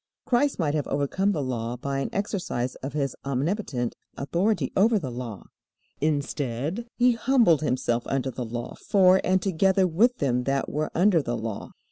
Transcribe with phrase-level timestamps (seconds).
[0.25, 5.11] Christ might have overcome the Law by an exercise of His omnipotent authority over the
[5.11, 5.43] Law.
[5.99, 11.21] Instead, He humbled Himself under the Law for and together with them that were under
[11.21, 11.73] the Law.